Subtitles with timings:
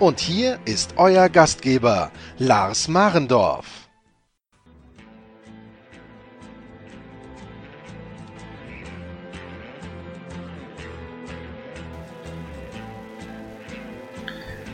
[0.00, 3.66] Und hier ist euer Gastgeber, Lars Marendorf.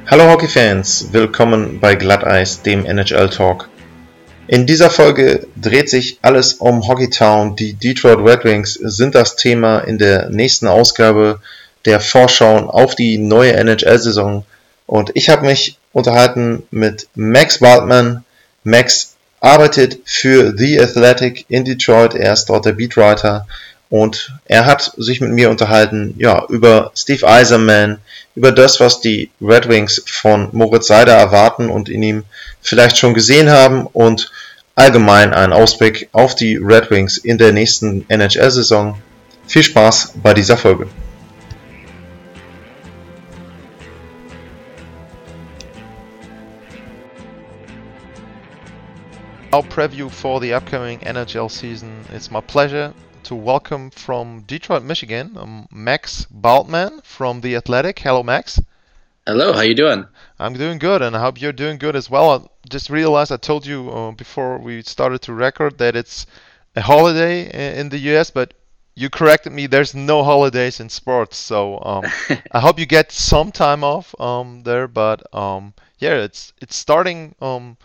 [0.07, 3.69] Hallo Hockeyfans, willkommen bei Glatteis, dem NHL Talk.
[4.47, 7.57] In dieser Folge dreht sich alles um Hockeytown.
[7.57, 11.41] Die Detroit Red Wings sind das Thema in der nächsten Ausgabe
[11.85, 14.45] der Vorschau auf die neue NHL-Saison.
[14.87, 18.25] Und ich habe mich unterhalten mit Max Waldman.
[18.65, 22.15] Max arbeitet für The Athletic in Detroit.
[22.15, 23.47] Er ist dort der Beatwriter.
[23.89, 27.99] Und er hat sich mit mir unterhalten, ja, über Steve Eiserman,
[28.35, 32.25] über das, was die Red Wings von Moritz Seider erwarten und in ihm
[32.61, 34.33] vielleicht schon gesehen haben und
[34.75, 38.99] allgemein einen Ausblick auf die Red Wings in der nächsten NHL-Saison.
[39.47, 40.89] Viel Spaß bei dieser Folge.
[49.57, 52.05] Our preview for the upcoming NHL season.
[52.13, 57.99] It's my pleasure to welcome from Detroit, Michigan, um, Max Bultman from The Athletic.
[58.01, 58.61] Hello, Max.
[59.27, 60.05] Hello, how you doing?
[60.39, 62.31] I'm doing good, and I hope you're doing good as well.
[62.33, 66.27] I just realized I told you uh, before we started to record that it's
[66.75, 68.53] a holiday in the US, but
[68.95, 69.67] you corrected me.
[69.67, 72.05] There's no holidays in sports, so um,
[72.53, 74.87] I hope you get some time off um, there.
[74.87, 77.79] But um, yeah, it's it's starting um,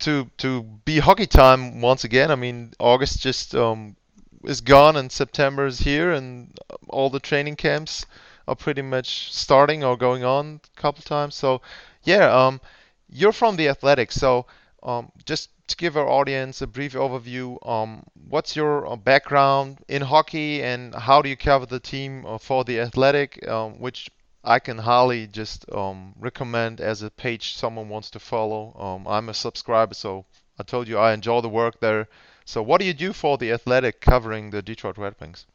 [0.00, 2.30] to to be hockey time once again.
[2.30, 3.96] I mean, August just um,
[4.44, 8.06] is gone and September is here, and all the training camps
[8.48, 11.34] are pretty much starting or going on a couple times.
[11.34, 11.60] So,
[12.02, 12.60] yeah, um,
[13.08, 14.46] you're from the Athletics, so
[14.82, 20.02] um, just to give our audience a brief overview, um, what's your uh, background in
[20.02, 24.10] hockey and how do you cover the team uh, for the Athletic, um, which
[24.42, 28.74] I can highly just um, recommend as a page someone wants to follow.
[28.78, 30.24] Um, I'm a subscriber, so
[30.58, 32.08] I told you I enjoy the work there.
[32.44, 35.46] So, what do you do for the Athletic covering the Detroit Red Wings?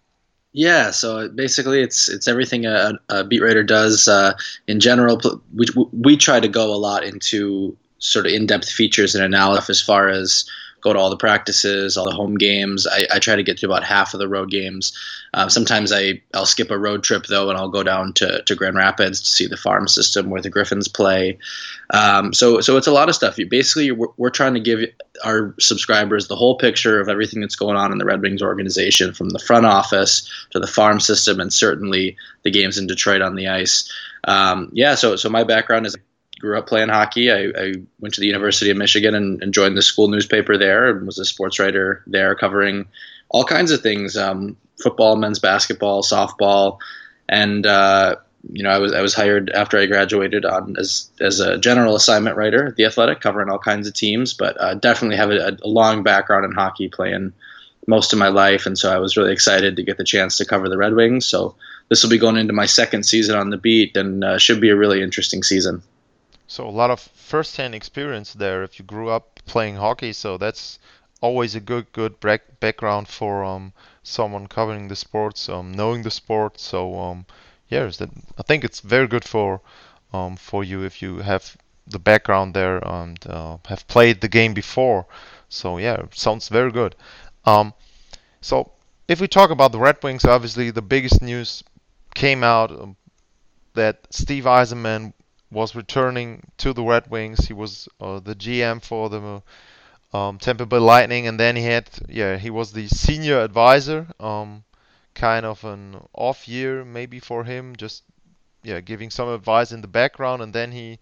[0.53, 4.07] Yeah, so basically, it's it's everything a, a beat writer does.
[4.07, 4.33] Uh,
[4.67, 5.19] in general,
[5.53, 9.81] we we try to go a lot into sort of in-depth features and analysis as
[9.81, 10.45] far as
[10.85, 12.85] go to all the practices, all the home games.
[12.85, 14.93] I, I try to get to about half of the road games.
[15.33, 18.55] Um, sometimes I I'll skip a road trip though, and I'll go down to, to
[18.55, 21.39] Grand Rapids to see the farm system where the Griffins play.
[21.89, 23.39] Um, so so it's a lot of stuff.
[23.39, 24.79] You, basically, we're, we're trying to give
[25.23, 29.11] our subscribers the whole picture of everything that's going on in the Red Wings organization,
[29.13, 33.35] from the front office to the farm system, and certainly the games in Detroit on
[33.35, 33.91] the ice.
[34.23, 35.97] Um, yeah, so so my background is
[36.45, 37.31] grew up playing hockey.
[37.31, 40.89] I, I, went to the University of Michigan and, and, joined the school newspaper there
[40.89, 42.85] and was a sports writer there covering
[43.29, 46.77] all kinds of things um, football, men's basketball, softball.
[47.27, 48.17] And, uh,
[48.51, 51.95] you know, I was I was hired after I graduated on as as a general
[51.95, 54.35] assignment writer at the Athletic, covering all kinds of teams.
[54.35, 57.33] But uh, definitely have a, a, long background in hockey, playing
[57.87, 60.45] most of my life, and so I was really excited to get the chance to
[60.45, 61.25] cover the Red Wings.
[61.25, 61.55] So
[61.89, 64.69] this will be going into my second season on the beat, and uh, should be
[64.69, 65.81] a really interesting season.
[66.47, 70.13] So a lot of first-hand experience there if you grew up playing hockey.
[70.13, 70.79] So that's
[71.21, 72.19] always a good good
[72.59, 73.73] background for um,
[74.03, 76.59] someone covering the sports, um, knowing the sport.
[76.59, 77.25] So um,
[77.69, 79.61] yeah, that I think it's very good for
[80.13, 81.57] um, for you if you have
[81.87, 85.05] the background there and uh, have played the game before.
[85.49, 86.95] So yeah, sounds very good.
[87.45, 87.73] Um,
[88.41, 88.71] so
[89.07, 91.63] if we talk about the Red Wings, obviously the biggest news
[92.13, 92.95] came out um,
[93.73, 95.13] that Steve Yzerman
[95.55, 97.47] was returning to the Red Wings.
[97.47, 99.41] He was uh, the GM for the
[100.15, 104.07] um, Tampa Bay Lightning, and then he had yeah he was the senior advisor.
[104.19, 104.65] Um,
[105.13, 108.03] kind of an off year maybe for him, just
[108.63, 110.99] yeah giving some advice in the background, and then he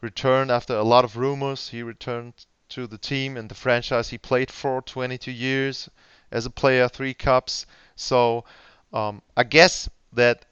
[0.00, 1.68] returned after a lot of rumors.
[1.68, 2.34] He returned
[2.70, 5.88] to the team and the franchise he played for 22 years
[6.32, 7.66] as a player, three cups.
[7.94, 8.44] So
[8.92, 10.44] um, I guess that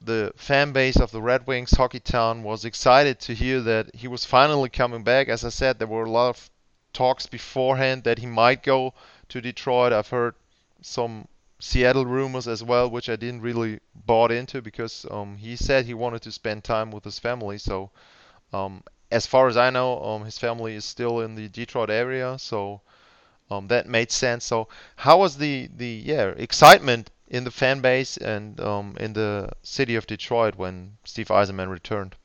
[0.00, 4.08] the fan base of the Red Wings Hockey Town was excited to hear that he
[4.08, 5.28] was finally coming back.
[5.28, 6.50] As I said, there were a lot of
[6.92, 8.94] talks beforehand that he might go
[9.28, 9.92] to Detroit.
[9.92, 10.34] I've heard
[10.82, 11.28] some
[11.60, 15.94] Seattle rumors as well, which I didn't really bought into because um, he said he
[15.94, 17.58] wanted to spend time with his family.
[17.58, 17.90] So
[18.52, 22.38] Um, as far as I know, um, his family is still in the Detroit area,
[22.38, 22.80] so
[23.50, 24.44] um, that made sense.
[24.44, 29.48] So, how was the the yeah excitement in the fan base and um, in the
[29.62, 32.16] city of Detroit when Steve Yzerman returned?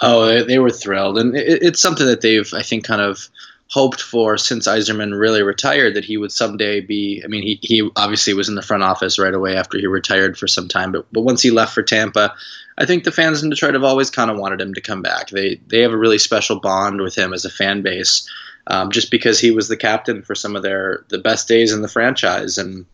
[0.00, 3.28] Oh, they were thrilled, and it, it's something that they've I think kind of
[3.68, 7.22] hoped for since Yzerman really retired that he would someday be.
[7.24, 10.38] I mean, he, he obviously was in the front office right away after he retired
[10.38, 12.34] for some time, but but once he left for Tampa,
[12.78, 15.30] I think the fans in Detroit have always kind of wanted him to come back.
[15.30, 18.28] They they have a really special bond with him as a fan base,
[18.66, 21.82] um, just because he was the captain for some of their the best days in
[21.82, 22.86] the franchise, and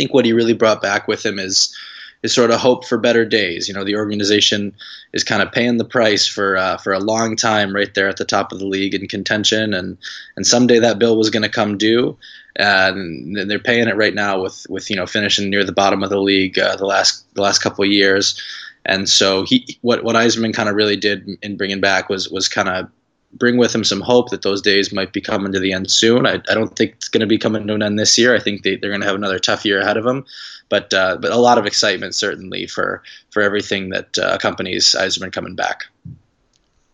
[0.00, 1.76] think what he really brought back with him is
[2.22, 3.68] is sort of hope for better days.
[3.68, 4.74] You know, the organization
[5.12, 8.16] is kind of paying the price for uh, for a long time, right there at
[8.16, 9.98] the top of the league in contention, and
[10.36, 12.16] and someday that bill was going to come due,
[12.56, 16.08] and they're paying it right now with with you know finishing near the bottom of
[16.08, 18.40] the league uh, the last the last couple of years,
[18.86, 22.48] and so he what what Yzerman kind of really did in bringing back was was
[22.48, 22.88] kind of
[23.32, 26.26] bring with him some hope that those days might be coming to the end soon.
[26.26, 28.34] I, I don't think it's going to be coming to an end this year.
[28.34, 30.24] I think they, they're going to have another tough year ahead of them
[30.70, 35.32] but uh, but a lot of excitement certainly for for everything that uh, accompanies Yzerman
[35.32, 35.84] coming back.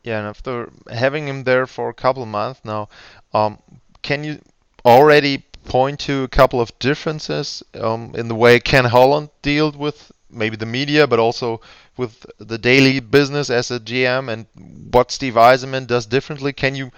[0.03, 2.89] Yeah, and after having him there for a couple of months now,
[3.33, 3.59] um,
[4.03, 4.41] can you
[4.85, 10.13] already point to a couple of differences um, in the way Ken Holland dealt with
[10.37, 11.61] maybe the media, but also
[11.97, 14.47] with the daily business as a GM, and
[14.93, 16.53] what Steve Yzerman does differently?
[16.53, 16.91] Can you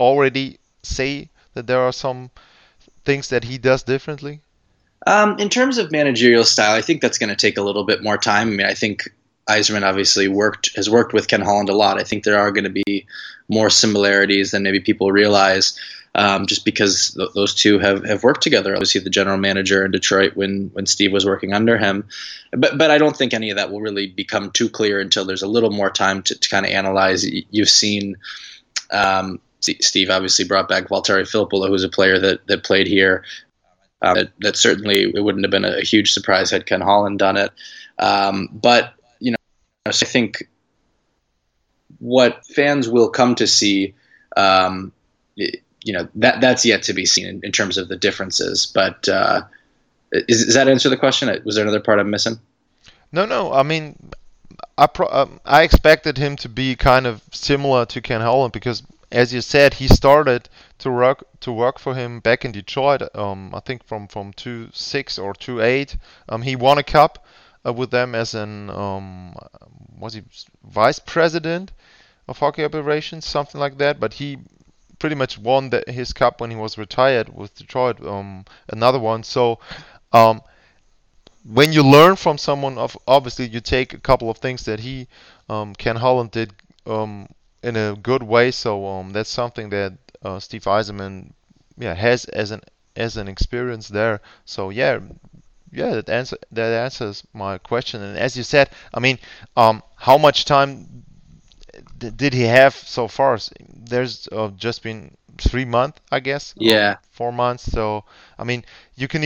[0.00, 2.30] already say that there are some
[3.04, 4.40] things that he does differently?
[5.06, 8.02] Um, in terms of managerial style, I think that's going to take a little bit
[8.02, 8.48] more time.
[8.48, 9.08] I mean, I think
[9.48, 11.98] Yzerman obviously worked has worked with Ken Holland a lot.
[11.98, 13.06] I think there are going to be
[13.48, 15.78] more similarities than maybe people realize,
[16.14, 18.74] um, just because th- those two have, have worked together.
[18.74, 22.04] Obviously, the general manager in Detroit when when Steve was working under him,
[22.52, 25.42] but but I don't think any of that will really become too clear until there's
[25.42, 27.26] a little more time to, to kind of analyze.
[27.50, 28.16] You've seen.
[28.90, 33.24] Um, Steve obviously brought back Valtteri Filppula, who's a player that, that played here.
[34.02, 37.36] Um, that, that, certainly it wouldn't have been a, huge surprise had Ken Holland done
[37.36, 37.50] it.
[37.98, 39.36] Um, but you know,
[39.84, 40.48] I think
[41.98, 43.94] what fans will come to see,
[44.36, 44.92] um,
[45.36, 48.66] you know, that that's yet to be seen in, in terms of the differences.
[48.66, 49.42] But uh,
[50.12, 51.28] is, does that answer the question?
[51.44, 52.38] Was there another part I'm missing?
[53.12, 53.52] No, no.
[53.52, 53.96] I mean,
[54.76, 58.82] I pro- um, I expected him to be kind of similar to Ken Holland because,
[59.10, 60.48] as you said, he started
[60.78, 63.02] to work to work for him back in Detroit.
[63.14, 65.96] Um, I think from from two six or two eight.
[66.28, 67.24] Um, he won a cup
[67.66, 69.34] uh, with them as an um,
[69.98, 70.22] was he
[70.64, 71.72] vice president
[72.26, 73.98] of hockey operations, something like that.
[74.00, 74.38] But he
[74.98, 78.04] pretty much won the, his cup when he was retired with Detroit.
[78.04, 79.22] Um, another one.
[79.22, 79.58] So.
[80.12, 80.42] Um,
[81.44, 85.06] when you learn from someone, of obviously you take a couple of things that he,
[85.48, 86.52] um, Ken Holland did
[86.86, 87.28] um,
[87.62, 88.50] in a good way.
[88.50, 91.32] So um, that's something that uh, Steve Yzerman
[91.78, 92.60] yeah has as an
[92.96, 94.20] as an experience there.
[94.44, 95.00] So yeah,
[95.72, 98.02] yeah, that answer that answers my question.
[98.02, 99.18] And as you said, I mean,
[99.56, 101.04] um, how much time
[101.98, 103.38] d- did he have so far?
[103.68, 106.54] There's uh, just been three months, I guess.
[106.56, 107.64] Yeah, four months.
[107.64, 108.04] So
[108.38, 108.64] I mean,
[108.96, 109.22] you can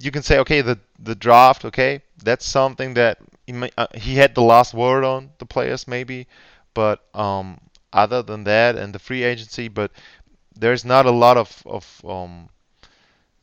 [0.00, 4.16] you can say okay, the the draft, okay, that's something that he, may, uh, he
[4.16, 6.26] had the last word on the players maybe,
[6.74, 7.58] but um,
[7.92, 9.90] other than that and the free agency, but
[10.56, 12.48] there's not a lot of of um,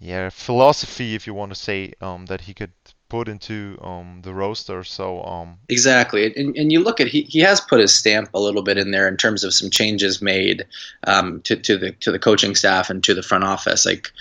[0.02, 2.74] yeah philosophy, if you want to say, um, that he could
[3.08, 4.84] put into um, the roster.
[4.84, 8.40] So um, exactly, and, and you look at he, he has put his stamp a
[8.40, 10.66] little bit in there in terms of some changes made
[11.06, 13.86] um, to to the to the coaching staff and to the front office.
[13.86, 14.12] Like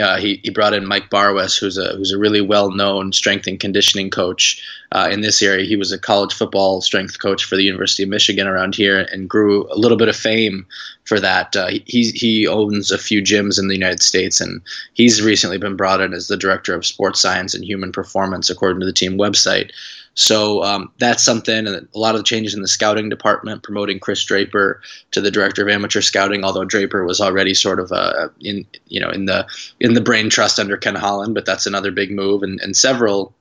[0.00, 3.46] uh, he, he brought in Mike Barwis, who's a who's a really well known strength
[3.46, 4.60] and conditioning coach
[4.92, 5.66] uh, in this area.
[5.66, 9.30] He was a college football strength coach for the University of Michigan around here, and
[9.30, 10.66] grew a little bit of fame
[11.04, 11.54] for that.
[11.54, 14.60] Uh, he he owns a few gyms in the United States, and
[14.94, 18.80] he's recently been brought in as the director of sports science and human performance, according
[18.80, 19.70] to the team website.
[20.14, 21.66] So um, that's something.
[21.66, 24.80] And a lot of the changes in the scouting department, promoting Chris Draper
[25.10, 26.44] to the director of amateur scouting.
[26.44, 29.46] Although Draper was already sort of uh, in you know in the
[29.80, 32.42] in the brain trust under Ken Holland, but that's another big move.
[32.42, 33.34] And, and several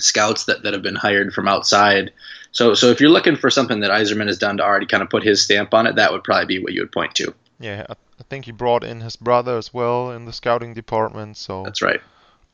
[0.00, 2.10] scouts that, that have been hired from outside.
[2.52, 5.10] So so if you're looking for something that Yzerman has done to already kind of
[5.10, 7.34] put his stamp on it, that would probably be what you would point to.
[7.60, 11.36] Yeah, I, I think he brought in his brother as well in the scouting department.
[11.36, 12.00] So that's right.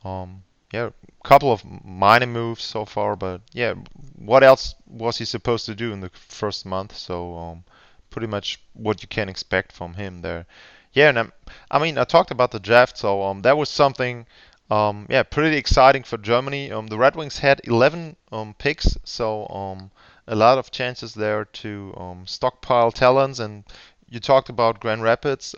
[0.05, 0.43] Um,
[0.73, 0.91] yeah,
[1.25, 3.75] couple of minor moves so far, but yeah,
[4.17, 6.97] what else was he supposed to do in the first month?
[6.97, 7.65] So um,
[8.11, 10.47] pretty much what you can expect from him there.
[10.93, 11.33] Yeah, and I'm,
[11.71, 14.27] I mean, I talked about the draft, so um, that was something,
[14.71, 16.73] um, yeah, pretty exciting for Germany.
[16.73, 19.91] Um, the Red Wings had 11 um, picks, so um,
[20.27, 23.39] a lot of chances there to stockpile talents.
[23.39, 23.65] And
[24.09, 25.55] you talked about Grand Rapids,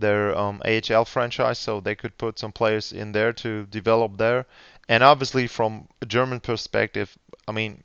[0.00, 4.46] their um, AHL franchise, so they could put some players in there to develop there.
[4.88, 7.16] And obviously, from a German perspective,
[7.46, 7.82] I mean,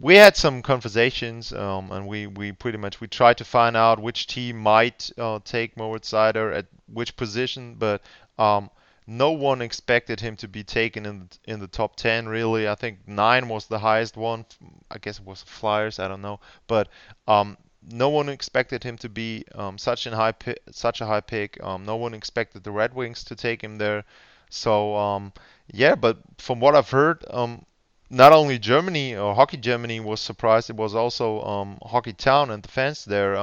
[0.00, 4.00] we had some conversations, um, and we, we pretty much we tried to find out
[4.00, 8.02] which team might uh, take Moritz Seider at which position, but
[8.38, 8.70] um,
[9.06, 12.68] no one expected him to be taken in in the top 10 really.
[12.68, 14.46] I think 9 was the highest one.
[14.90, 16.40] I guess it was flyers i don't know.
[16.66, 16.88] But
[17.26, 17.56] um,
[17.90, 21.62] no one expected him to be um, such a high pick, such a high pick.
[21.62, 24.04] Um, no one expected the red wings to take him there.
[24.50, 25.32] So um,
[25.72, 27.64] yeah but from what i've heard um,
[28.10, 32.62] not only germany or hockey germany was surprised it was also um, hockey town and
[32.62, 33.36] the fans there.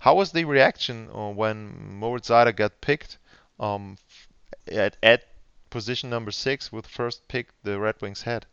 [0.00, 3.18] How was the reaction uh, when moritz Seider got picked
[3.60, 5.24] at, at
[5.70, 8.46] position number six with first pick the Red Wings had.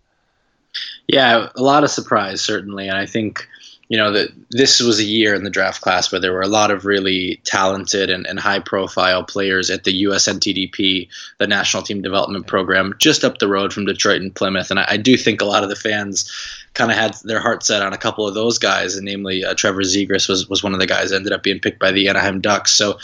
[1.08, 3.48] Yeah, a lot of surprise certainly, and I think
[3.88, 6.48] you know that this was a year in the draft class where there were a
[6.48, 12.02] lot of really talented and, and high profile players at the USNTDP, the National Team
[12.02, 15.42] Development Program, just up the road from Detroit and Plymouth, and I, I do think
[15.42, 16.32] a lot of the fans
[16.74, 19.54] kind of had their heart set on a couple of those guys, and namely uh,
[19.54, 22.10] Trevor Zegras was was one of the guys that ended up being picked by the
[22.10, 22.72] Anaheim Ducks.
[22.72, 23.00] So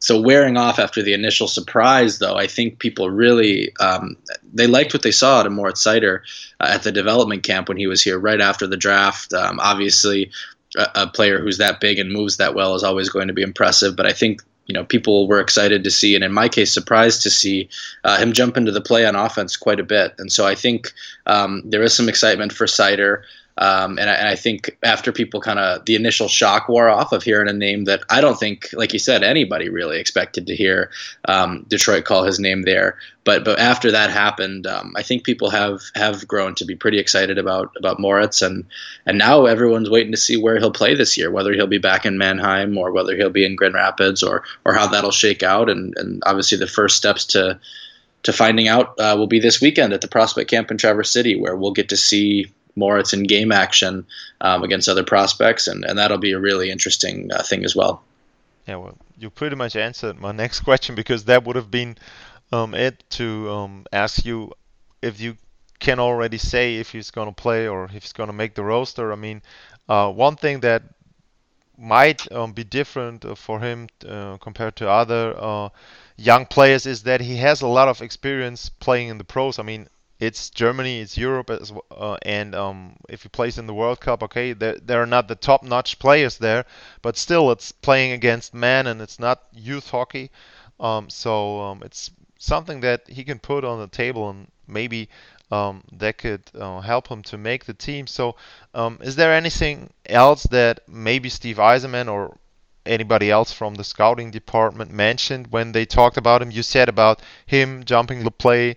[0.00, 4.16] so wearing off after the initial surprise, though, I think people really um,
[4.52, 6.22] they liked what they saw at a Moritz Seider
[6.58, 9.34] uh, at the development camp when he was here right after the draft.
[9.34, 10.30] Um, obviously,
[10.74, 13.42] a, a, player who's that big and moves that well is always going to be
[13.42, 13.94] impressive.
[13.94, 17.24] But I think you know people were excited to see, and in my case, surprised
[17.24, 17.68] to see
[18.02, 20.14] uh, him jump into the play on offense quite a bit.
[20.16, 20.92] And so I think
[21.26, 23.24] um, there is some excitement for Seider.
[23.60, 27.12] Um, and, I, and, I, think after people kind of the initial shock wore off
[27.12, 30.56] of hearing a name that I don't think, like you said, anybody really expected to
[30.56, 30.90] hear
[31.26, 32.96] um, Detroit call his name there.
[33.22, 36.98] But but after that happened, um, I think people have have grown to be pretty
[36.98, 38.64] excited about about Moritz, and
[39.04, 42.06] and now everyone's waiting to see where he'll play this year, whether he'll be back
[42.06, 45.68] in Mannheim or whether he'll be in Grand Rapids or or how that'll shake out.
[45.68, 47.60] And and obviously the first steps to
[48.22, 51.38] to finding out uh, will be this weekend at the prospect camp in Traverse City,
[51.38, 52.50] where we'll get to see
[52.80, 54.04] Moritz in game action
[54.40, 58.02] um, against other prospects, and, and that'll be a really interesting uh, thing as well.
[58.66, 61.96] Yeah, well, you pretty much answered my next question because that would have been
[62.52, 64.52] um, it to um, ask you
[65.02, 65.36] if you
[65.78, 68.64] can already say if he's going to play or if he's going to make the
[68.64, 69.12] roster.
[69.12, 69.42] I mean,
[69.88, 70.82] uh, one thing that
[71.78, 75.68] might um, be different uh, for him uh, compared to other uh,
[76.16, 79.58] young players is that he has a lot of experience playing in the pros.
[79.58, 79.88] I mean,
[80.20, 84.22] it's Germany, it's Europe, as, uh, and um, if he plays in the World Cup,
[84.22, 84.54] okay,
[84.90, 86.66] are not the top-notch players there,
[87.00, 90.30] but still, it's playing against men, and it's not youth hockey,
[90.78, 95.08] um, so um, it's something that he can put on the table, and maybe
[95.50, 98.06] um, that could uh, help him to make the team.
[98.06, 98.36] So,
[98.74, 102.36] um, is there anything else that maybe Steve Yzerman or
[102.86, 106.50] anybody else from the scouting department mentioned when they talked about him?
[106.50, 108.76] You said about him jumping the play.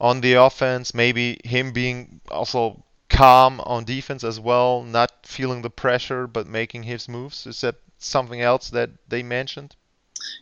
[0.00, 5.70] On the offense, maybe him being also calm on defense as well, not feeling the
[5.70, 7.46] pressure but making his moves.
[7.46, 9.76] Is that something else that they mentioned?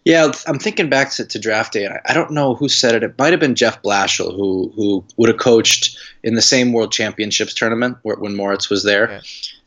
[0.04, 3.02] Yeah, I'm thinking back to, to draft day, and I, don't know who said it.
[3.04, 6.92] It might have been Jeff Blashill, who who would have coached in the same World
[6.92, 9.10] Championships tournament where, when Moritz was there.
[9.10, 9.20] Yeah.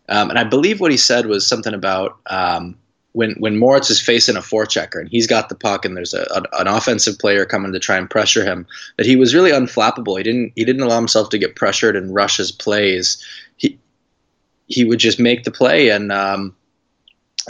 [0.09, 2.77] Um, and I believe what he said was something about um,
[3.13, 6.23] when when Moritz is facing a forechecker and he's got the puck and there's a,
[6.31, 8.65] a, an offensive player coming to try and pressure him,
[8.97, 10.17] that he was really unflappable.
[10.17, 13.23] He didn't he didn't allow himself to get pressured and rush his plays.
[13.57, 13.79] He
[14.67, 16.55] he would just make the play and um,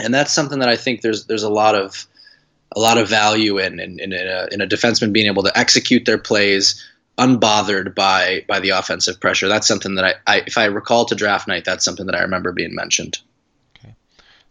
[0.00, 2.06] and that's something that I think there's there's a lot of
[2.74, 6.04] a lot of value in in, in, a, in a defenseman being able to execute
[6.06, 6.82] their plays
[7.18, 9.48] unbothered by by the offensive pressure.
[9.48, 12.22] That's something that I, I if I recall to draft night, that's something that I
[12.22, 13.18] remember being mentioned.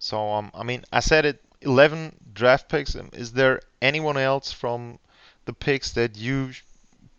[0.01, 2.95] So um, I mean, I said it, 11 draft picks.
[2.95, 4.97] Um, is there anyone else from
[5.45, 6.51] the picks that you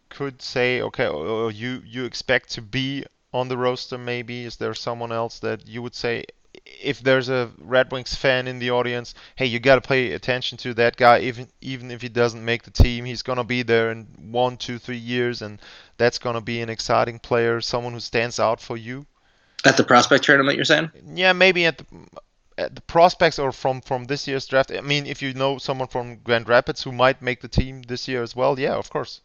[0.08, 3.98] could say, okay, or you you expect to be on the roster?
[3.98, 6.24] Maybe is there someone else that you would say,
[6.64, 10.58] if there's a Red Wings fan in the audience, hey, you got to pay attention
[10.58, 13.92] to that guy, even even if he doesn't make the team, he's gonna be there
[13.92, 15.60] in one, two, three years, and
[15.98, 19.06] that's gonna be an exciting player, someone who stands out for you.
[19.64, 20.90] At the prospect tournament, you're saying?
[21.14, 21.84] Yeah, maybe at the,
[22.62, 24.70] uh, the prospects are from from this year's draft.
[24.70, 28.08] I mean, if you know someone from Grand Rapids who might make the team this
[28.08, 29.20] year as well, yeah, of course.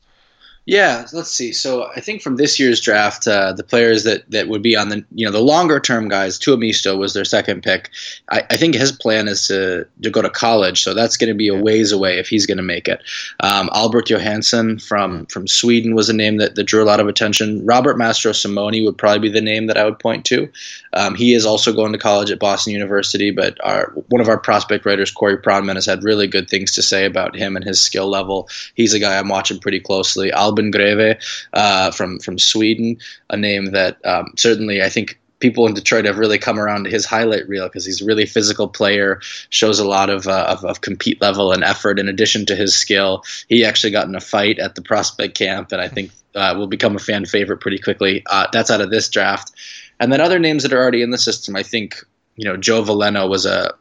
[0.68, 1.54] Yeah, let's see.
[1.54, 4.90] So I think from this year's draft, uh, the players that, that would be on
[4.90, 7.90] the you know the longer term guys, Tuomisto was their second pick.
[8.32, 11.34] I, I think his plan is to to go to college, so that's going to
[11.34, 13.02] be a ways away if he's going to make it.
[13.40, 17.08] Um, Albert Johansson from from Sweden was a name that, that drew a lot of
[17.08, 17.66] attention.
[17.66, 20.50] Robert Mastrosimone would probably be the name that I would point to.
[20.92, 24.38] Um, he is also going to college at Boston University, but our one of our
[24.38, 27.80] prospect writers, Corey Pronman, has had really good things to say about him and his
[27.80, 28.50] skill level.
[28.76, 30.34] He's a guy I'm watching pretty closely.
[30.58, 31.16] Albin Grewe
[31.54, 32.98] uh, from from Sweden,
[33.30, 36.90] a name that um, certainly I think people in Detroit have really come around to
[36.90, 40.66] his highlight reel because he's a really physical player, shows a lot of, uh, of,
[40.66, 42.00] of compete level and effort.
[42.00, 45.72] In addition to his skill, he actually got in a fight at the prospect camp,
[45.72, 48.24] and I think uh, will become a fan favorite pretty quickly.
[48.26, 49.52] Uh, that's out of this draft,
[50.00, 51.56] and then other names that are already in the system.
[51.56, 52.04] I think
[52.36, 53.76] you know Joe Veleno was a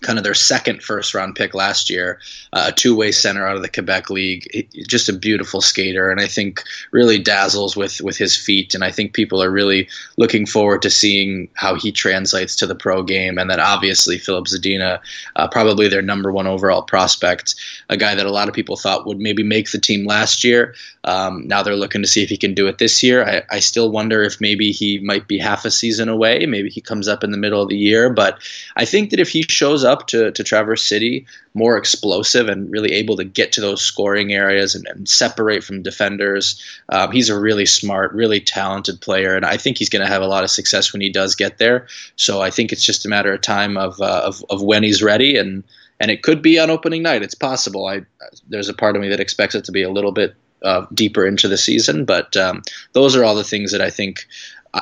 [0.00, 2.20] kind of their second first round pick last year,
[2.52, 4.68] uh, a two way center out of the Quebec League.
[4.88, 8.74] just a beautiful skater, and I think really dazzles with with his feet.
[8.74, 12.74] And I think people are really looking forward to seeing how he translates to the
[12.74, 13.38] pro game.
[13.38, 15.00] And then obviously Filip Zadina,
[15.36, 17.54] uh, probably their number one overall prospect,
[17.88, 20.74] a guy that a lot of people thought would maybe make the team last year.
[21.04, 23.24] Um, now they're looking to see if he can do it this year.
[23.24, 26.46] I, I still wonder if maybe he might be half a season away.
[26.46, 28.38] Maybe he comes up in the middle of the year, but
[28.76, 32.92] I think that if he shows up to, to Traverse City more explosive and really
[32.92, 36.62] able to get to those scoring areas and, and separate from defenders.
[36.88, 40.22] Um, he's a really smart, really talented player, and I think he's going to have
[40.22, 41.88] a lot of success when he does get there.
[42.16, 45.02] So I think it's just a matter of time of, uh, of, of when he's
[45.02, 45.64] ready, and
[46.00, 47.22] and it could be on opening night.
[47.22, 47.86] It's possible.
[47.86, 48.02] I
[48.48, 51.26] there's a part of me that expects it to be a little bit uh, deeper
[51.26, 52.62] into the season, but um,
[52.92, 54.26] those are all the things that I think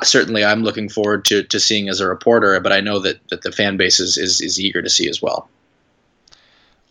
[0.03, 3.43] certainly I'm looking forward to, to seeing as a reporter, but I know that, that
[3.43, 5.49] the fan base is, is, is eager to see as well.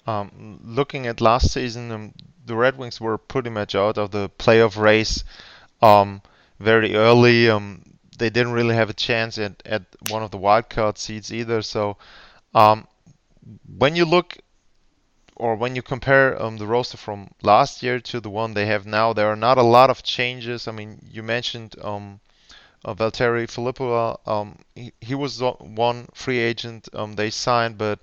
[0.05, 2.13] Um, looking at last season, um,
[2.45, 5.23] the Red Wings were pretty much out of the playoff race
[5.81, 6.21] um,
[6.59, 7.49] very early.
[7.49, 7.83] Um,
[8.17, 11.61] they didn't really have a chance at, at one of the wildcard seats either.
[11.61, 11.97] So
[12.53, 12.87] um,
[13.77, 14.37] when you look
[15.35, 18.85] or when you compare um, the roster from last year to the one they have
[18.85, 20.67] now, there are not a lot of changes.
[20.67, 22.19] I mean, you mentioned um,
[22.85, 24.19] uh, Valtteri Filppula.
[24.27, 27.99] Um, he, he was one free agent um, they signed, but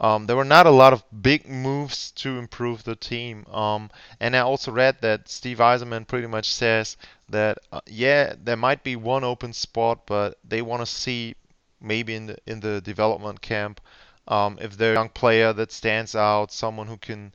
[0.00, 3.46] um, there were not a lot of big moves to improve the team.
[3.50, 6.96] Um, and I also read that Steve Yzerman pretty much says
[7.28, 11.34] that uh, yeah, there might be one open spot, but they want to see
[11.80, 13.80] maybe in the in the development camp
[14.26, 17.34] um, if there's a young player that stands out, someone who can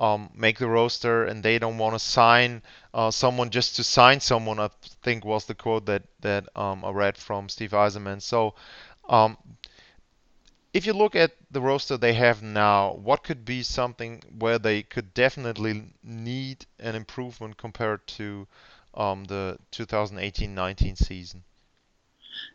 [0.00, 2.62] um, make the roster, and they don't want to sign
[2.94, 4.58] uh, someone just to sign someone.
[4.58, 4.70] I
[5.02, 8.22] think was the quote that that um, I read from Steve Yzerman.
[8.22, 8.54] So
[9.08, 9.36] um,
[10.72, 14.82] if you look at the roster they have now, what could be something where they
[14.82, 18.46] could definitely need an improvement compared to
[18.94, 21.42] um, the 2018-19 season?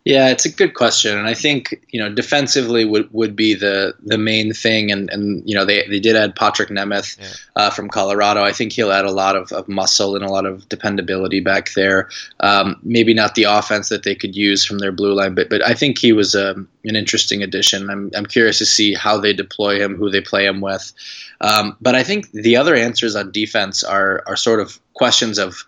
[0.06, 3.96] Yeah, it's a good question, and I think you know defensively would, would be the
[4.04, 7.34] the main thing, and, and you know they, they did add Patrick Nemeth yeah.
[7.56, 8.44] uh, from Colorado.
[8.44, 11.74] I think he'll add a lot of, of muscle and a lot of dependability back
[11.74, 12.10] there.
[12.40, 15.66] Um, maybe not the offense that they could use from their blue line, but but
[15.66, 17.90] I think he was um, an interesting addition.
[17.90, 20.94] I'm I'm curious to see how they deploy him, who they play him with.
[21.42, 25.66] Um, but I think the other answers on defense are are sort of questions of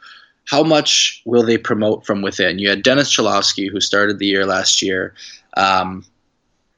[0.47, 2.57] how much will they promote from within?
[2.57, 5.13] You had Dennis Cholowski, who started the year last year,
[5.55, 6.05] um,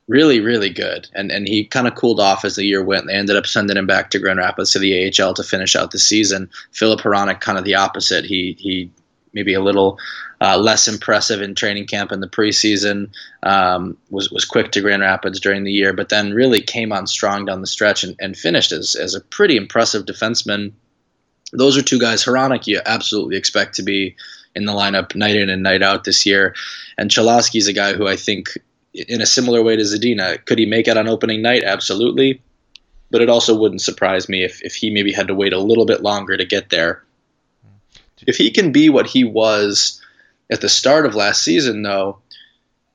[0.07, 3.05] really, really good, and and he kind of cooled off as the year went.
[3.05, 5.91] They ended up sending him back to Grand Rapids to the AHL to finish out
[5.91, 6.49] the season.
[6.71, 8.25] Filip Hronek, kind of the opposite.
[8.25, 8.91] He he
[9.33, 9.99] maybe a little
[10.41, 13.11] uh, less impressive in training camp in the preseason.
[13.43, 17.05] Um, was was quick to Grand Rapids during the year, but then really came on
[17.05, 20.71] strong down the stretch and, and finished as as a pretty impressive defenseman
[21.51, 22.23] those are two guys.
[22.23, 24.15] Hronek, you absolutely expect to be
[24.55, 26.55] in the lineup night in and night out this year.
[26.97, 28.49] And is a guy who I think,
[28.93, 31.63] in a similar way to Zadina, could he make it on opening night?
[31.63, 32.41] Absolutely.
[33.11, 35.85] But it also wouldn't surprise me if, if he maybe had to wait a little
[35.85, 37.03] bit longer to get there.
[37.65, 38.25] Mm-hmm.
[38.27, 40.01] If he can be what he was
[40.51, 42.19] at the start of last season, though,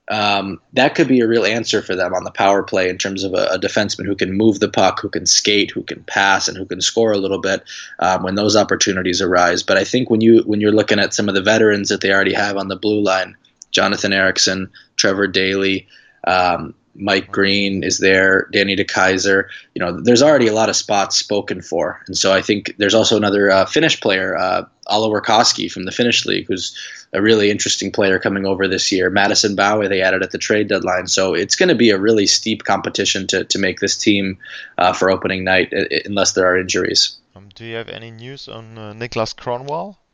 [0.09, 3.25] um, that could be a real answer for them on the power play in terms
[3.25, 6.47] of a, a, defenseman who can move the puck, who can skate, who can pass,
[6.47, 7.63] and who can score a little bit
[8.01, 9.63] um, when those opportunities arise.
[9.63, 12.13] But I think when you when you're looking at some of the veterans that they
[12.13, 13.37] already have on the blue line,
[13.71, 15.89] Jonathan Ericsson, Trevor Daley,
[16.27, 19.49] um, Mike Green is there, Danny DeKeyser.
[19.75, 22.95] You know, there's already a lot of spots spoken for, and so I think there's
[22.95, 26.77] also another uh, Finnish player, uh, Oliwer Kaski from the Finnish league, who's
[27.13, 29.11] a really interesting player coming over this year.
[29.11, 32.27] Madison Bowey they added at the trade deadline, so it's going to be a really
[32.27, 34.39] steep competition to to make this team
[34.79, 35.73] uh, for opening night,
[36.05, 37.17] unless there are injuries.
[37.35, 39.35] Um, do you have any news on uh, Niklas?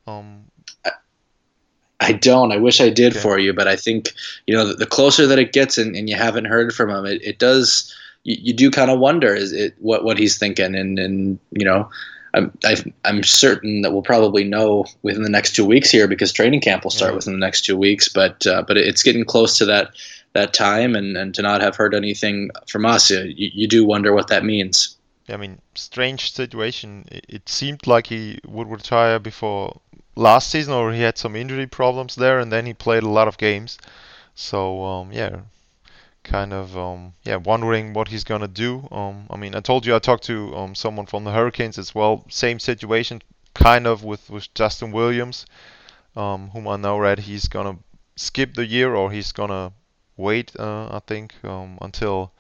[0.06, 0.49] Um,
[2.00, 2.52] I, don't.
[2.52, 3.20] I wish I did okay.
[3.20, 4.12] for you, but I think
[4.46, 7.04] you know the, the closer that it gets, and, and, you haven't heard from him,
[7.06, 7.94] it, it does.
[8.24, 11.64] You, you do kind of wonder is it what what he's thinking, and and you
[11.64, 11.90] know.
[12.32, 16.32] I'm i am certain that we'll probably know within the next two weeks here because
[16.32, 17.16] training camp will start yeah.
[17.16, 18.08] within the next two weeks.
[18.08, 19.90] But uh, but it's getting close to that
[20.32, 24.12] that time, and, and to not have heard anything from us, you, you do wonder
[24.12, 24.96] what that means.
[25.28, 27.04] I mean, strange situation.
[27.10, 29.80] It seemed like he would retire before
[30.16, 33.28] last season, or he had some injury problems there, and then he played a lot
[33.28, 33.78] of games.
[34.34, 35.40] So um, yeah,
[36.22, 38.86] kind of um, yeah wondering what he's gonna do.
[38.90, 41.94] Um, I mean, I told you I talked to um, someone from the Hurricanes as
[41.94, 42.24] well.
[42.28, 43.22] Same situation,
[43.54, 45.46] kind of with with Justin Williams,
[46.16, 47.78] um, whom I know read he's gonna
[48.16, 49.72] skip the year or he's gonna
[50.16, 50.52] wait.
[50.58, 52.32] Uh, I think um, until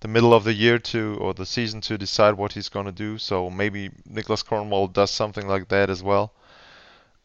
[0.00, 3.18] the middle of the year to or the season to decide what he's gonna do.
[3.18, 6.32] So maybe Niklas Kronwall does something like that as well.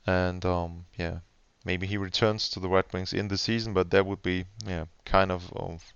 [0.06, 1.20] And um, yeah,
[1.66, 4.86] maybe he returns to the Red Wings in the season, but that would be yeah
[5.06, 5.94] kind of, of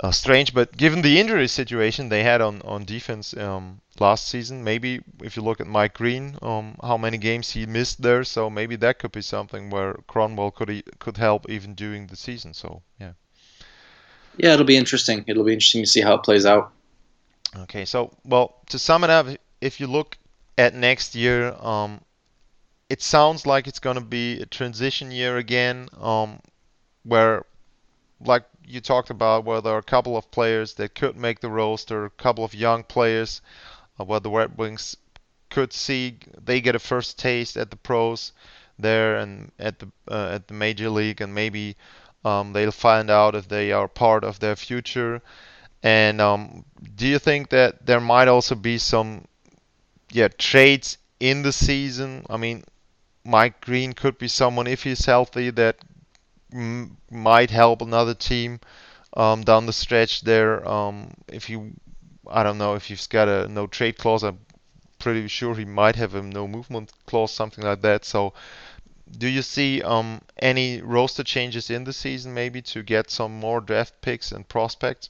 [0.00, 0.54] uh, strange.
[0.54, 5.36] But given the injury situation they had on on defense um, last season, maybe if
[5.36, 8.98] you look at Mike Green, um, how many games he missed there, so maybe that
[8.98, 12.54] could be something where Kronwall could could help even during the season.
[12.54, 13.12] So yeah.
[14.36, 15.24] Yeah, it'll be interesting.
[15.26, 16.72] It'll be interesting to see how it plays out.
[17.56, 19.26] Okay, so well, to sum it up,
[19.60, 20.18] if you look
[20.58, 22.00] at next year, um,
[22.88, 26.40] it sounds like it's going to be a transition year again, um,
[27.02, 27.44] where,
[28.20, 31.50] like you talked about, where there are a couple of players that could make the
[31.50, 33.40] roster, a couple of young players,
[33.98, 34.96] uh, where the Red Wings
[35.50, 38.32] could see they get a first taste at the pros
[38.78, 41.76] there and at the uh, at the major league, and maybe
[42.24, 45.22] um, they'll find out if they are part of their future.
[45.82, 46.64] And um,
[46.96, 49.26] do you think that there might also be some
[50.10, 52.24] yeah trades in the season?
[52.28, 52.64] I mean,
[53.24, 55.76] Mike Green could be someone if he's healthy that
[56.52, 58.60] m- might help another team
[59.16, 60.66] um, down the stretch there.
[60.68, 61.72] Um, if you,
[62.28, 64.22] I don't know if he's got a no trade clause.
[64.22, 64.38] I'm
[64.98, 68.04] pretty sure he might have a no movement clause, something like that.
[68.04, 68.34] So,
[69.18, 73.60] do you see um, any roster changes in the season, maybe to get some more
[73.60, 75.08] draft picks and prospects?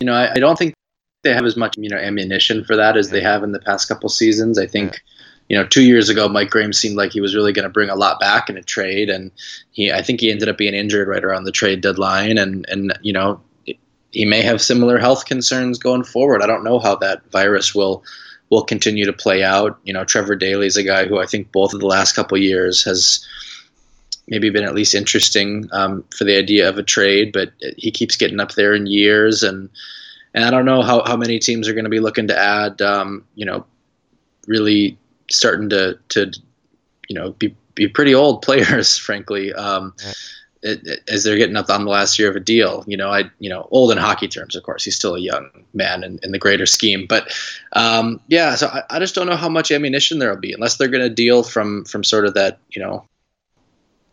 [0.00, 0.74] You know, I, I don't think
[1.22, 3.12] they have as much you know ammunition for that as yeah.
[3.12, 4.58] they have in the past couple seasons.
[4.58, 4.94] I think.
[4.94, 4.98] Yeah
[5.48, 7.90] you know, two years ago, Mike Green seemed like he was really going to bring
[7.90, 9.30] a lot back in a trade, and
[9.72, 12.98] he, I think he ended up being injured right around the trade deadline, and and
[13.02, 13.40] you know,
[14.10, 16.42] he may have similar health concerns going forward.
[16.42, 18.04] I don't know how that virus will
[18.50, 19.78] will continue to play out.
[19.84, 22.38] You know, Trevor Daley is a guy who I think both of the last couple
[22.38, 23.26] years has
[24.28, 28.16] maybe been at least interesting um, for the idea of a trade, but he keeps
[28.16, 29.68] getting up there in years, and
[30.34, 32.80] and I don't know how, how many teams are going to be looking to add,
[32.80, 33.66] um, you know,
[34.46, 34.98] really
[35.32, 36.32] starting to to
[37.08, 39.52] you know be be pretty old players, frankly.
[39.52, 39.94] Um,
[40.62, 43.10] it, it, as they're getting up on the last year of a deal, you know,
[43.10, 46.20] I, you know, old in hockey terms, of course, he's still a young man in,
[46.22, 47.06] in the greater scheme.
[47.08, 47.36] But
[47.72, 50.86] um, yeah, so I, I, just don't know how much ammunition there'll be unless they're
[50.86, 53.04] going to deal from from sort of that, you know,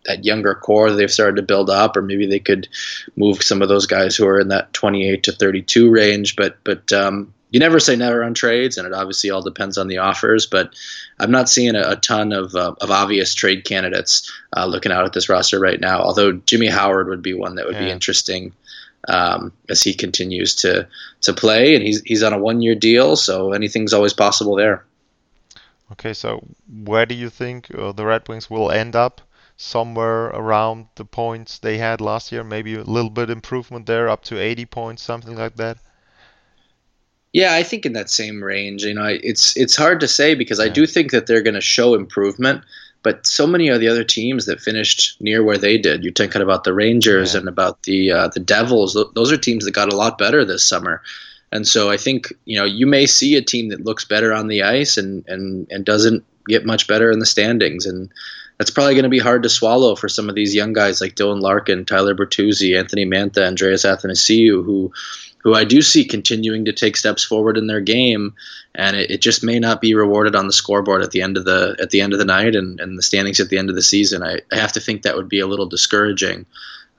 [0.05, 2.67] that younger core they've started to build up, or maybe they could
[3.15, 6.35] move some of those guys who are in that 28 to 32 range.
[6.35, 9.87] But but um, you never say never on trades, and it obviously all depends on
[9.87, 10.45] the offers.
[10.45, 10.73] But
[11.19, 15.05] I'm not seeing a, a ton of, uh, of obvious trade candidates uh, looking out
[15.05, 16.01] at this roster right now.
[16.01, 17.85] Although Jimmy Howard would be one that would yeah.
[17.85, 18.53] be interesting
[19.07, 20.87] um, as he continues to
[21.21, 24.85] to play, and he's he's on a one year deal, so anything's always possible there.
[25.91, 26.45] Okay, so
[26.83, 29.21] where do you think uh, the Red Wings will end up?
[29.61, 34.23] Somewhere around the points they had last year, maybe a little bit improvement there, up
[34.25, 35.79] to 80 points, something like that.
[37.31, 38.83] Yeah, I think in that same range.
[38.83, 40.65] You know, it's it's hard to say because yeah.
[40.65, 42.63] I do think that they're going to show improvement,
[43.03, 46.03] but so many of the other teams that finished near where they did.
[46.03, 47.41] You're talking about the Rangers yeah.
[47.41, 48.97] and about the uh, the Devils.
[49.13, 51.03] Those are teams that got a lot better this summer.
[51.51, 54.47] And so I think you know you may see a team that looks better on
[54.47, 58.11] the ice and and and doesn't get much better in the standings and
[58.59, 61.15] that's probably going to be hard to swallow for some of these young guys like
[61.15, 64.91] Dylan Larkin, Tyler Bertuzzi, Anthony Mantha, Andreas Athanasiou, who
[65.39, 68.35] who I do see continuing to take steps forward in their game,
[68.75, 71.45] and it, it, just may not be rewarded on the scoreboard at the end of
[71.45, 73.75] the at the end of the night and, and the standings at the end of
[73.75, 74.21] the season.
[74.21, 76.45] I, I have to think that would be a little discouraging.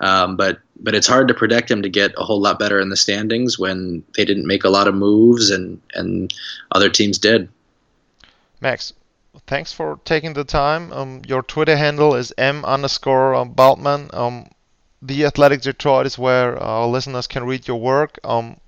[0.00, 2.88] Um, but but it's hard to predict them to get a whole lot better in
[2.88, 6.33] the standings when they didn't make a lot of moves and and
[6.72, 7.48] other teams did.
[8.62, 8.94] Max,
[9.46, 10.92] thanks for taking the time.
[10.92, 14.12] Um, your Twitter handle is m underscore um, Bultman.
[14.14, 14.48] Um,
[15.02, 18.18] the Athletic Detroit is where our listeners can read your work.
[18.24, 18.58] Um,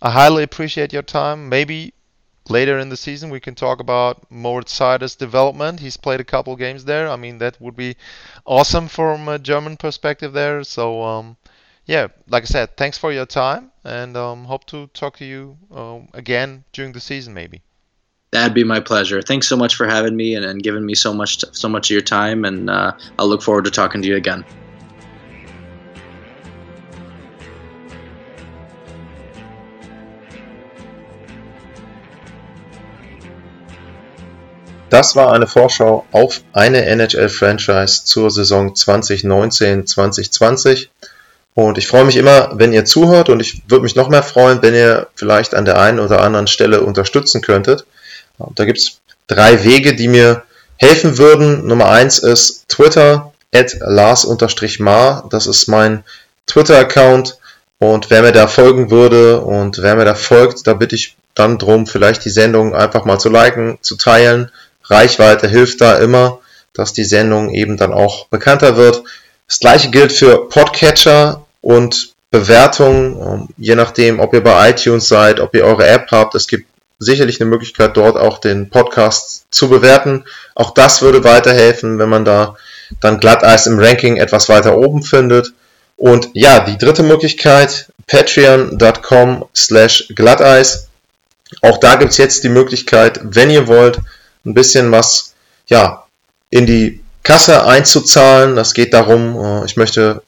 [0.00, 1.48] I highly appreciate your time.
[1.48, 1.94] Maybe
[2.48, 5.80] later in the season we can talk about Moritz Seider's development.
[5.80, 7.08] He's played a couple games there.
[7.08, 7.96] I mean, that would be
[8.44, 10.64] awesome from a German perspective there.
[10.64, 11.36] So, um,
[11.86, 15.58] yeah, like I said, thanks for your time, and um, hope to talk to you
[15.70, 17.62] um, again during the season, maybe.
[18.30, 19.20] That'd be my pleasure.
[19.20, 21.94] Thanks so much for having me and, and giving me so much so much of
[21.94, 24.44] your time, and uh, I'll look forward to talking to you again.
[34.94, 40.86] Das war eine Vorschau auf eine NHL-Franchise zur Saison 2019-2020.
[41.54, 44.62] Und ich freue mich immer, wenn ihr zuhört und ich würde mich noch mehr freuen,
[44.62, 47.84] wenn ihr vielleicht an der einen oder anderen Stelle unterstützen könntet.
[48.54, 50.44] Da gibt es drei Wege, die mir
[50.76, 51.66] helfen würden.
[51.66, 55.26] Nummer eins ist Twitter, at Lars-Mar.
[55.28, 56.04] Das ist mein
[56.46, 57.36] Twitter-Account.
[57.80, 61.58] Und wer mir da folgen würde und wer mir da folgt, da bitte ich dann
[61.58, 64.52] drum, vielleicht die Sendung einfach mal zu liken, zu teilen.
[64.84, 66.40] Reichweite hilft da immer,
[66.72, 69.02] dass die Sendung eben dann auch bekannter wird.
[69.48, 75.38] Das gleiche gilt für Podcatcher und Bewertungen, ähm, je nachdem, ob ihr bei iTunes seid,
[75.38, 76.34] ob ihr eure App habt.
[76.34, 76.66] Es gibt
[76.98, 80.24] sicherlich eine Möglichkeit, dort auch den Podcast zu bewerten.
[80.54, 82.56] Auch das würde weiterhelfen, wenn man da
[83.00, 85.52] dann Glatteis im Ranking etwas weiter oben findet.
[85.96, 90.88] Und ja, die dritte Möglichkeit, patreon.com slash Glatteis.
[91.62, 94.00] Auch da gibt's jetzt die Möglichkeit, wenn ihr wollt,
[94.44, 95.34] ein bisschen was
[95.66, 96.04] ja,
[96.50, 98.56] in die Kasse einzuzahlen.
[98.56, 100.22] Das geht darum, äh, ich möchte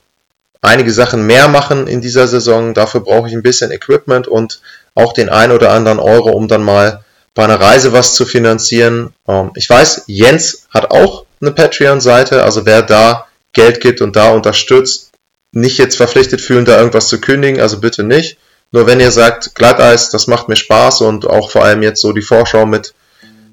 [0.62, 2.74] einige Sachen mehr machen in dieser Saison.
[2.74, 4.60] Dafür brauche ich ein bisschen Equipment und
[4.94, 9.12] auch den ein oder anderen Euro, um dann mal bei einer Reise was zu finanzieren.
[9.28, 14.30] Ähm, ich weiß, Jens hat auch eine Patreon-Seite, also wer da Geld gibt und da
[14.30, 15.12] unterstützt,
[15.52, 18.38] nicht jetzt verpflichtet fühlen, da irgendwas zu kündigen, also bitte nicht.
[18.72, 22.12] Nur wenn ihr sagt, Glatteis, das macht mir Spaß und auch vor allem jetzt so
[22.12, 22.94] die Vorschau mit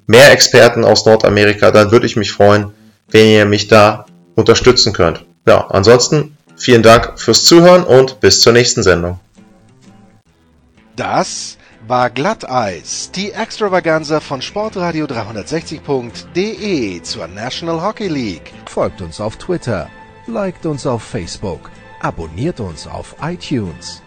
[0.07, 2.73] mehr Experten aus Nordamerika, dann würde ich mich freuen,
[3.09, 5.25] wenn ihr mich da unterstützen könnt.
[5.45, 9.19] Ja, ansonsten vielen Dank fürs Zuhören und bis zur nächsten Sendung.
[10.95, 18.53] Das war Glatteis, die Extravaganza von Sportradio 360.de zur National Hockey League.
[18.65, 19.89] Folgt uns auf Twitter,
[20.27, 24.01] liked uns auf Facebook, abonniert uns auf iTunes.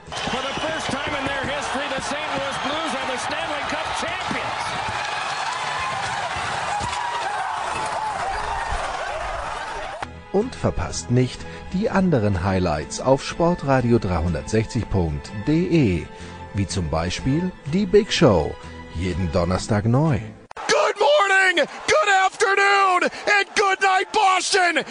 [10.36, 11.40] Und verpasst nicht
[11.72, 16.04] die anderen Highlights auf sportradio360.de,
[16.52, 18.54] wie zum Beispiel die Big Show,
[18.94, 20.18] jeden Donnerstag neu.
[20.68, 24.84] Good morning, good afternoon and good night Boston.